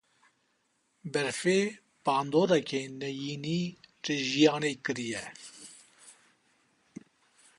[1.11, 1.59] Berfê
[2.05, 3.61] bandoreke neyînî
[4.05, 5.23] li jiyanê kiriye